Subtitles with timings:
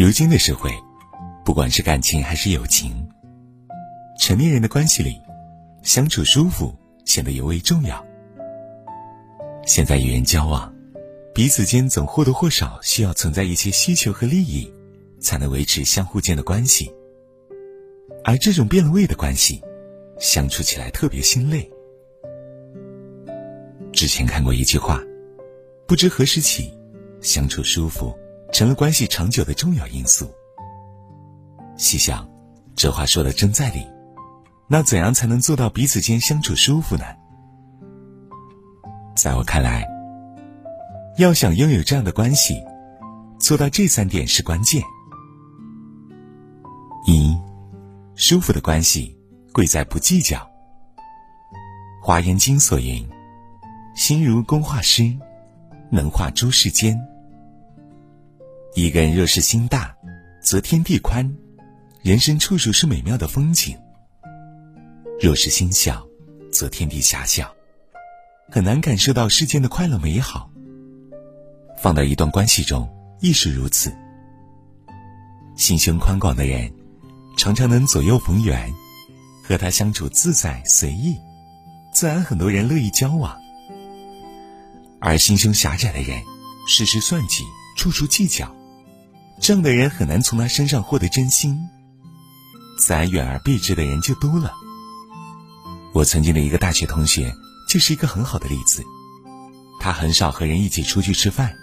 [0.00, 0.72] 如今的社会，
[1.44, 3.06] 不管是感情还是友情，
[4.18, 5.20] 成年人的关系里，
[5.82, 8.02] 相处舒服显得尤为重要。
[9.66, 10.74] 现在与人交往，
[11.34, 14.72] 彼此间总或多或少需要存在一些需求和利益，
[15.20, 16.90] 才能维持相互间的关系。
[18.24, 19.62] 而这种变了味的关系，
[20.18, 21.70] 相处起来特别心累。
[23.92, 24.98] 之前看过一句话，
[25.86, 26.72] 不知何时起，
[27.20, 28.16] 相处舒服
[28.52, 30.30] 成了关系长久的重要因素。
[31.76, 32.28] 细想，
[32.76, 33.86] 这话说的真在理。
[34.68, 37.04] 那怎样才能做到彼此间相处舒服呢？
[39.16, 39.86] 在我看来，
[41.16, 42.62] 要想拥有这样的关系，
[43.38, 44.82] 做到这三点是关键。
[47.06, 47.36] 一，
[48.14, 49.18] 舒服的关系
[49.52, 50.48] 贵在不计较。
[52.02, 53.04] 华严经所言
[53.96, 55.12] ：“心如工画师，
[55.90, 56.98] 能画诸世间。”
[58.74, 59.94] 一个人若是心大，
[60.40, 61.28] 则天地宽，
[62.02, 63.76] 人生处处是美妙的风景。
[65.20, 66.06] 若是心小，
[66.52, 67.52] 则天地狭小，
[68.48, 70.48] 很难感受到世间的快乐美好。
[71.82, 72.88] 放到一段关系中
[73.20, 73.92] 亦是如此。
[75.56, 76.72] 心胸宽广的人，
[77.36, 78.72] 常常能左右逢源，
[79.42, 81.16] 和他相处自在随意，
[81.92, 83.36] 自然很多人乐意交往。
[85.00, 86.22] 而心胸狭窄的人，
[86.68, 87.42] 事事算计，
[87.76, 88.54] 处处计较，
[89.40, 91.58] 这样的人很难从他身上获得真心，
[92.76, 94.52] 自然远而避之的人就多了。
[95.94, 97.34] 我曾经的一个大学同学
[97.66, 98.84] 就是一个很好的例子，
[99.80, 101.56] 他很少和人一起出去吃饭，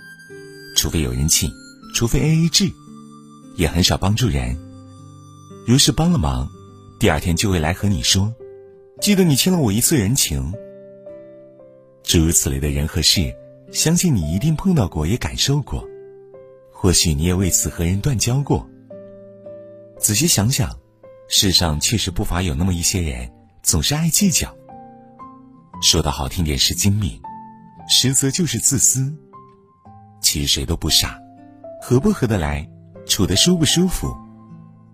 [0.76, 1.52] 除非有人请，
[1.94, 2.72] 除非 A A 制，
[3.56, 4.58] 也很少帮助人。
[5.68, 6.50] 如是帮了忙，
[7.00, 8.34] 第二天就会来和你说
[9.00, 10.52] ：“记得你欠了我一次人情。”
[12.04, 13.36] 诸如此类的人和事，
[13.72, 15.88] 相信你一定碰到过，也感受过，
[16.80, 18.70] 或许你也为此和人断交过。
[19.98, 20.78] 仔细想想，
[21.28, 23.34] 世上确实不乏有那么一些人。
[23.64, 24.56] 总是爱计较，
[25.82, 27.20] 说的好听点是精明，
[27.90, 29.12] 实则就是自私。
[30.22, 31.20] 其实谁都不傻，
[31.82, 32.70] 合不合得来，
[33.08, 34.16] 处得舒不舒服，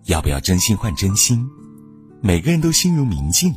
[0.06, 1.46] 要不要真心换真心，
[2.22, 3.54] 每个人都心如明镜。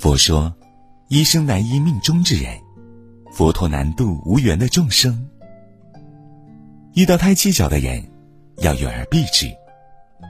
[0.00, 0.52] 佛说，
[1.08, 2.60] 一生难一命中之人，
[3.32, 5.28] 佛陀难渡无缘的众生。
[6.94, 8.04] 遇到太计较的人，
[8.58, 9.48] 要远而避之，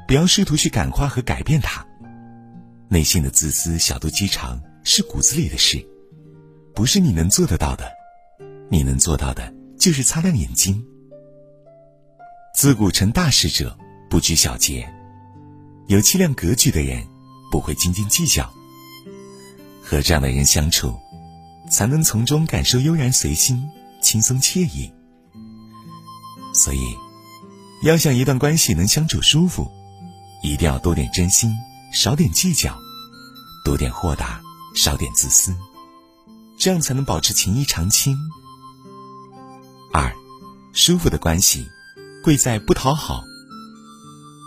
[0.07, 1.85] 不要试图去感化和改变他。
[2.89, 5.85] 内心的自私、小肚鸡肠是骨子里的事，
[6.75, 7.91] 不是你能做得到的。
[8.69, 10.85] 你能做到的就是擦亮眼睛。
[12.55, 13.77] 自古成大事者
[14.11, 14.93] 不拘小节，
[15.87, 17.03] 有气量格局的人
[17.51, 18.53] 不会斤斤计较。
[19.83, 20.95] 和这样的人相处，
[21.71, 23.67] 才能从中感受悠然随心、
[24.03, 24.93] 轻松惬意。
[26.53, 26.97] 所以，
[27.83, 29.71] 要想一段关系能相处舒服，
[30.43, 31.53] 一定要多点真心。
[31.93, 32.79] 少点计较，
[33.65, 34.41] 多点豁达，
[34.77, 35.53] 少点自私，
[36.57, 38.17] 这样才能保持情谊长青。
[39.93, 40.15] 二，
[40.73, 41.67] 舒服的关系，
[42.23, 43.25] 贵在不讨好。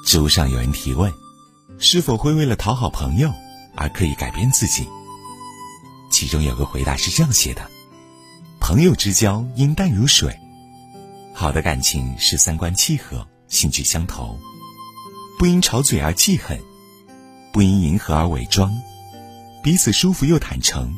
[0.06, 1.12] 知乎上有人提问：
[1.80, 3.34] 是否会为了讨好朋友
[3.76, 4.88] 而刻意改变自己？
[6.10, 7.70] 其中有个回答是这样写的：
[8.62, 10.40] 朋友之交应淡如水，
[11.34, 14.40] 好的感情是三观契合，兴趣相投，
[15.40, 16.60] 不因吵嘴而记恨。
[17.52, 18.72] 不因迎合而伪装，
[19.64, 20.92] 彼此舒服又坦诚，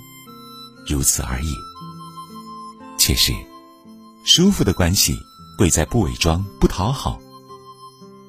[0.88, 1.53] 如此而已。
[2.97, 3.34] 确实，
[4.25, 5.18] 舒服的关系
[5.57, 7.19] 贵在不伪装、不讨好。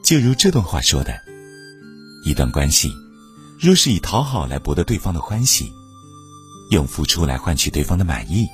[0.03, 1.21] 就如这段话说的：
[2.25, 2.91] 一段关系，
[3.61, 5.72] 若是以讨好来博得对方的欢喜，
[6.71, 8.49] 用付出来换取对方的满意，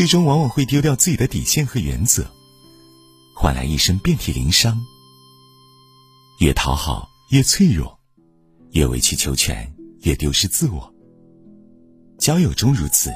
[0.00, 2.26] 最终往往会丢掉自己的底线和原则，
[3.36, 4.80] 换来一生遍体鳞伤。
[6.38, 8.00] 越讨好越脆弱。
[8.70, 9.70] 越委曲求全，
[10.04, 10.90] 越丢失自我。
[12.16, 13.12] 交友中如此，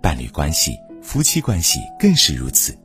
[0.00, 2.78] 伴侣关系、夫妻关系更是如此。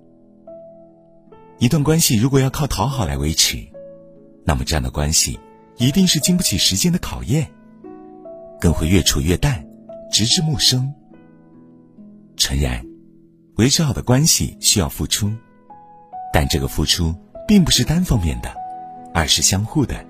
[1.60, 3.64] 一段关系如果要靠讨好来维持，
[4.48, 5.40] 那么这样的关系
[5.78, 7.48] 一定是经不起时间的考验，
[8.60, 9.64] 更会越处越淡，
[10.12, 10.92] 直至陌生。
[12.36, 12.84] 诚然，
[13.58, 15.32] 维持好的关系需要付出，
[16.32, 17.16] 但这个付出
[17.48, 18.54] 并不是单方面的，
[19.16, 20.06] 而是相互的。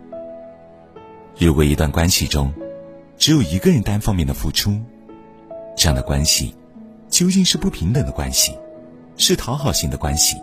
[1.39, 2.53] 如果一段关系中，
[3.17, 4.77] 只有一个人单方面的付出，
[5.77, 6.53] 这样的关系，
[7.07, 8.53] 究竟是不平等的关系，
[9.15, 10.35] 是讨好型的关系。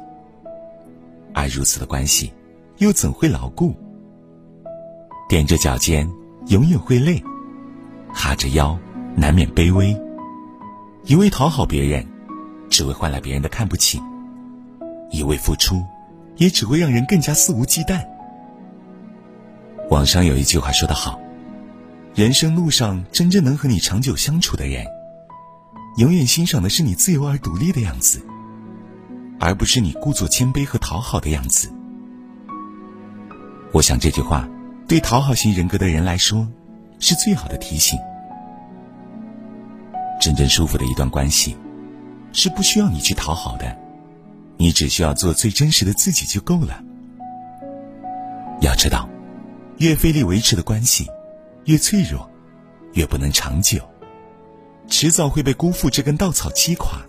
[1.34, 2.32] 而如此的关系，
[2.78, 3.74] 又怎会牢固？
[5.28, 6.10] 踮着脚尖，
[6.46, 7.22] 永远会累；
[8.14, 8.78] 哈着腰，
[9.14, 9.94] 难免卑微。
[11.04, 12.06] 一味讨好别人，
[12.74, 14.00] 只会换来别人的看不起；
[15.08, 15.80] 一味付出，
[16.38, 18.04] 也只会让人更加肆无忌惮。
[19.90, 21.20] 网上有一句话说得好
[22.16, 24.84] ：“人生路上真正能和你长久相处的人，
[25.98, 28.20] 永远欣赏的是你自由而独立的样子，
[29.38, 31.72] 而不是你故作谦卑和讨好的样子。”
[33.70, 34.48] 我想这句话
[34.88, 36.48] 对讨好型人格的人来说
[36.98, 37.96] 是最好的提醒。
[40.20, 41.56] 真正舒服的一段关系，
[42.34, 43.74] 是不需要你去讨好的，
[44.58, 46.84] 你只需要做最真实的自己就够了。
[48.60, 49.08] 要知道。
[49.78, 51.08] 越费力维持的关系，
[51.64, 52.30] 越脆弱，
[52.92, 53.80] 越不能长久，
[54.88, 57.02] 迟早会被辜负这根稻草击垮。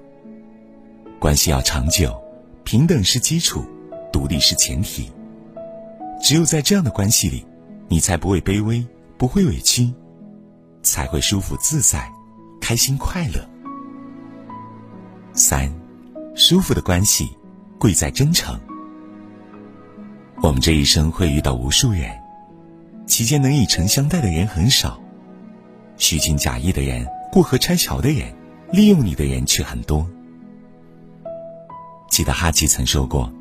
[1.20, 2.20] 关系要长久，
[2.64, 3.64] 平等是基础，
[4.12, 5.12] 独立是前提。
[6.20, 7.46] 只有在这样的关系里，
[7.88, 8.84] 你才不会卑微，
[9.16, 9.94] 不会委屈，
[10.82, 12.12] 才会舒服自在，
[12.60, 13.48] 开心快乐。
[15.38, 15.70] 三，
[16.34, 17.30] 舒服的关系，
[17.78, 18.58] 贵在真诚。
[20.42, 22.10] 我们这一生会遇到无数人。
[23.06, 24.98] 其间能以诚相待的人很少，
[25.98, 28.34] 虚情假意的人、过河拆桥的人、
[28.72, 30.08] 利用你的人却很多。
[32.10, 33.32] 记得哈奇曾说过：“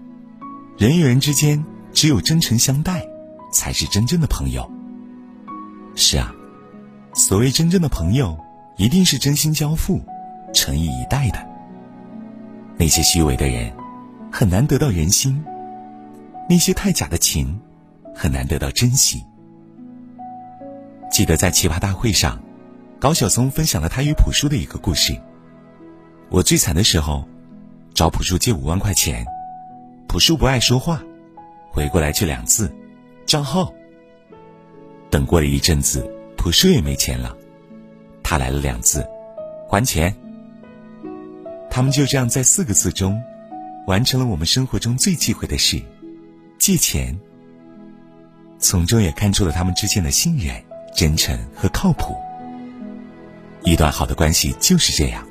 [0.76, 3.06] 人与人之间，只有真诚相待，
[3.52, 4.68] 才是真正的朋友。”
[5.94, 6.34] 是啊，
[7.14, 8.36] 所谓真正的朋友，
[8.76, 10.02] 一定是真心交付、
[10.52, 11.53] 诚意以待的。
[12.76, 13.72] 那些虚伪的人，
[14.30, 15.32] 很难得到人心；
[16.48, 17.60] 那些太假的情，
[18.14, 19.24] 很难得到珍惜。
[21.10, 22.42] 记得在奇葩大会上，
[22.98, 25.16] 高晓松分享了他与朴树的一个故事。
[26.30, 27.24] 我最惨的时候，
[27.94, 29.24] 找朴树借五万块钱，
[30.08, 31.00] 朴树不爱说话，
[31.70, 32.74] 回过来就两字：
[33.24, 33.72] 账号。
[35.10, 36.04] 等过了一阵子，
[36.36, 37.36] 朴树也没钱了，
[38.24, 39.06] 他来了两字：
[39.68, 40.12] 还钱。
[41.74, 43.20] 他们就这样在四个字中，
[43.88, 45.82] 完成了我们生活中最忌讳的事——
[46.56, 47.18] 借钱。
[48.60, 50.54] 从中也看出了他们之间的信任。
[50.94, 52.14] 真诚和靠谱，
[53.64, 55.26] 一段好的关系就是这样，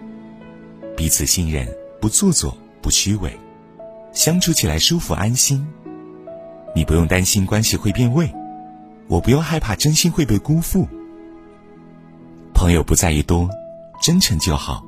[0.97, 1.65] 彼此信任，
[2.01, 3.31] 不做作，不虚伪，
[4.11, 5.65] 相处起来舒服安心。
[6.75, 8.29] 你不用担心关系会变味，
[9.07, 10.85] 我不用害怕真心会被辜负。
[12.53, 13.49] 朋友不在于多，
[14.01, 14.83] 真诚就好；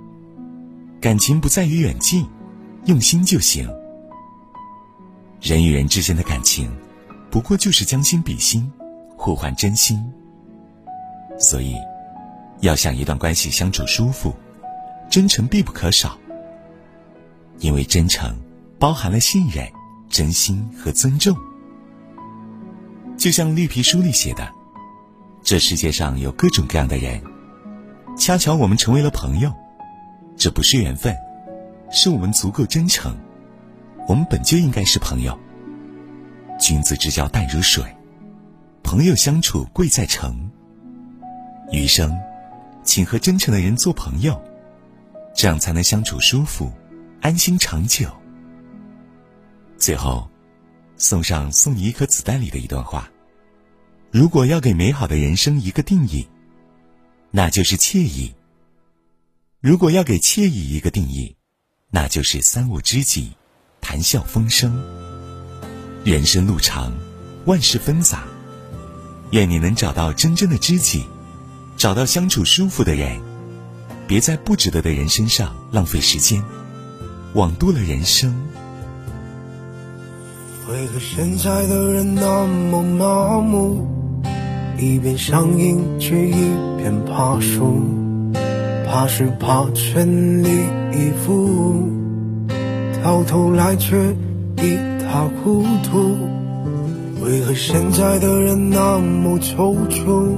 [1.05, 2.25] 感情不在于远近，
[2.85, 3.69] 用心就行。
[5.39, 6.67] 人与人之间的感情，
[7.29, 8.67] 不过就是将心比心，
[9.15, 10.03] 互换真心。
[11.37, 11.75] 所以，
[12.61, 14.33] 要想一段关系相处舒服，
[15.07, 16.17] 真诚必不可少。
[17.59, 18.35] 因为真诚
[18.79, 19.63] 包含了信任、
[20.09, 21.37] 真心和尊重。
[23.15, 24.51] 就像绿皮书里写的，
[25.43, 27.21] 这世界上有各种各样的人，
[28.17, 29.53] 恰巧我们成为了朋友，
[30.37, 31.15] 这不是缘分，
[31.91, 33.15] 是我们足够真诚。
[34.07, 35.37] 我们本就应该是朋友。
[36.59, 37.83] 君子之交淡如水，
[38.83, 40.49] 朋友相处贵在诚。
[41.71, 42.15] 余生，
[42.83, 44.39] 请和真诚的人做朋友，
[45.33, 46.71] 这样才能相处舒服、
[47.21, 48.09] 安心长久。
[49.77, 50.29] 最后，
[50.95, 53.09] 送上送你一颗子弹里的一段话：
[54.11, 56.27] 如果要给美好的人生一个定义，
[57.31, 58.31] 那就是惬意；
[59.65, 61.37] 如果要给惬意一个定义，
[61.89, 63.31] 那就是三五知己，
[63.81, 64.79] 谈笑风生。
[66.03, 66.93] 人生路长，
[67.45, 68.25] 万事纷杂，
[69.31, 71.07] 愿你能找到真正的知己。
[71.77, 73.19] 找到相处舒服的人，
[74.07, 76.43] 别在不值得的人身上浪费时间，
[77.33, 78.39] 枉度了人生。
[80.69, 83.87] 为何现在的人那么麻木，
[84.77, 88.04] 一边上瘾却一边怕输，
[88.95, 90.47] 怕是怕全力
[90.93, 91.89] 以赴，
[93.03, 93.97] 到头来却
[94.55, 96.15] 一塌糊涂。
[97.21, 100.29] 为何现在的人那么踌躇？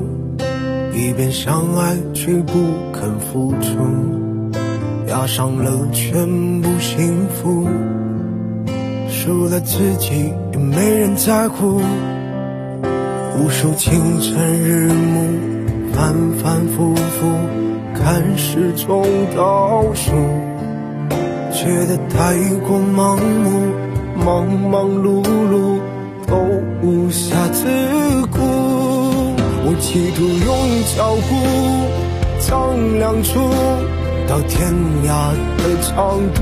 [0.92, 2.54] 一边相爱却不
[2.92, 4.58] 肯付出，
[5.08, 6.26] 押上了全
[6.60, 7.68] 部幸福，
[9.08, 11.80] 输了自己也没人在乎。
[13.38, 17.28] 无数清晨日暮，反反复复
[18.00, 19.04] 看时钟
[19.36, 20.12] 倒数，
[21.51, 23.46] 觉得太过盲目，
[24.16, 25.80] 忙忙碌碌
[26.25, 26.36] 都
[26.82, 27.66] 无暇自
[28.32, 28.38] 顾。
[29.70, 30.48] 我企图用
[30.96, 31.30] 脚步
[32.39, 32.48] 丈
[32.98, 33.30] 量出
[34.27, 34.74] 到天
[35.04, 35.10] 涯
[35.58, 35.94] 的长
[36.34, 36.39] 度，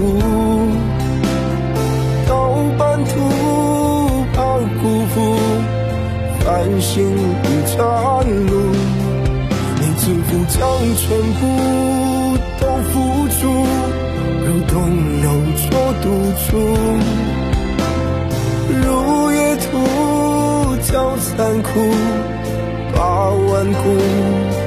[2.27, 2.31] 到
[2.77, 3.12] 半途
[4.33, 4.38] 怕
[4.79, 5.15] 辜负
[6.41, 6.45] 繁
[6.79, 7.45] 星与
[7.75, 7.77] 战
[8.45, 8.53] 路，
[10.05, 10.62] 似乎将
[10.97, 11.41] 全部
[12.59, 12.93] 都付
[13.27, 13.65] 出，
[14.45, 14.75] 如同
[15.24, 15.65] 要做
[16.03, 16.05] 赌
[16.45, 16.51] 注，
[18.69, 19.65] 如夜土
[20.83, 21.69] 叫残酷，
[22.93, 24.64] 八万苦。